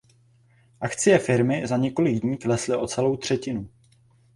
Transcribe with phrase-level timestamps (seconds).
[0.79, 3.69] Akcie firmy za několik dní klesly o celou třetinu.